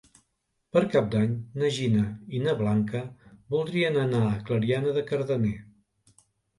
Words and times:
Per 0.77 0.81
Cap 0.95 1.11
d'Any 1.15 1.35
na 1.65 1.69
Gina 1.75 2.07
i 2.39 2.43
na 2.47 2.57
Blanca 2.63 3.05
voldrien 3.55 4.03
anar 4.09 4.27
a 4.27 4.37
Clariana 4.51 4.99
de 5.01 5.09
Cardener. 5.15 5.57